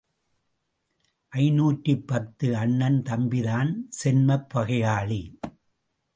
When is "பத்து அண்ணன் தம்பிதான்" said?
1.97-3.71